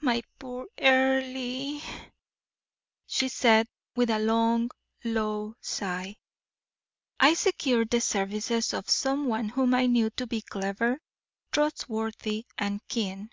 "My 0.00 0.24
poor 0.40 0.66
Earle!" 0.80 1.80
she 3.06 3.28
said, 3.28 3.68
with 3.94 4.10
a 4.10 4.18
long, 4.18 4.72
low 5.04 5.54
sigh. 5.60 6.16
"I 7.20 7.34
secured 7.34 7.90
the 7.90 8.00
services 8.00 8.72
of 8.74 8.90
some 8.90 9.26
one 9.28 9.50
whom 9.50 9.72
I 9.72 9.86
knew 9.86 10.10
to 10.16 10.26
be 10.26 10.40
clever, 10.42 10.98
trustworthy, 11.52 12.44
and 12.58 12.84
keen. 12.88 13.30